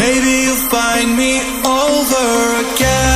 Maybe 0.00 0.32
you'll 0.44 0.68
find 0.70 1.14
me 1.14 1.42
over 1.62 2.24
again. 2.64 3.09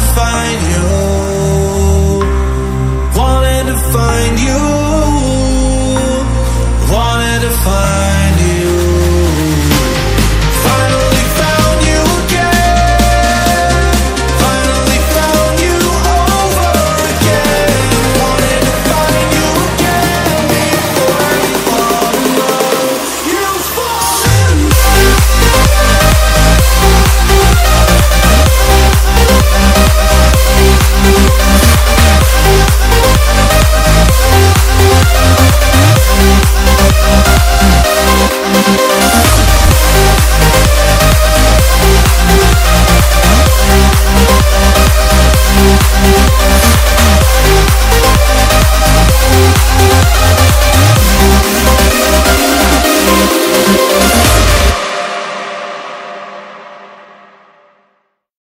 find 0.00 0.62
you. 0.72 1.19